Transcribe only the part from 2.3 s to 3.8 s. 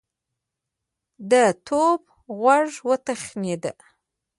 غوږ وتخڼېد.